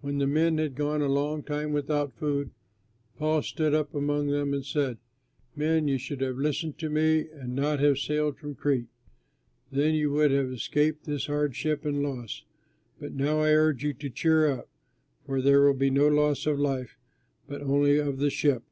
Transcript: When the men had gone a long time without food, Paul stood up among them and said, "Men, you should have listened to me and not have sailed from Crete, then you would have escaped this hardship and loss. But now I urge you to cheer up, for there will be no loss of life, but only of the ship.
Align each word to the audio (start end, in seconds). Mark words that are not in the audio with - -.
When 0.00 0.16
the 0.16 0.26
men 0.26 0.56
had 0.56 0.74
gone 0.74 1.02
a 1.02 1.06
long 1.06 1.42
time 1.42 1.74
without 1.74 2.14
food, 2.16 2.50
Paul 3.18 3.42
stood 3.42 3.74
up 3.74 3.94
among 3.94 4.28
them 4.28 4.54
and 4.54 4.64
said, 4.64 4.96
"Men, 5.54 5.86
you 5.86 5.98
should 5.98 6.22
have 6.22 6.38
listened 6.38 6.78
to 6.78 6.88
me 6.88 7.28
and 7.30 7.54
not 7.54 7.78
have 7.78 7.98
sailed 7.98 8.38
from 8.38 8.54
Crete, 8.54 8.88
then 9.70 9.92
you 9.92 10.12
would 10.12 10.30
have 10.30 10.50
escaped 10.50 11.04
this 11.04 11.26
hardship 11.26 11.84
and 11.84 12.02
loss. 12.02 12.42
But 12.98 13.12
now 13.12 13.40
I 13.40 13.50
urge 13.52 13.84
you 13.84 13.92
to 13.92 14.08
cheer 14.08 14.50
up, 14.50 14.70
for 15.26 15.42
there 15.42 15.60
will 15.66 15.74
be 15.74 15.90
no 15.90 16.08
loss 16.08 16.46
of 16.46 16.58
life, 16.58 16.96
but 17.46 17.60
only 17.60 17.98
of 17.98 18.16
the 18.16 18.30
ship. 18.30 18.62